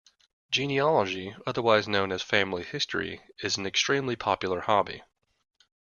[0.49, 5.03] Genealogy, otherwise known as family history, is an extremely popular hobby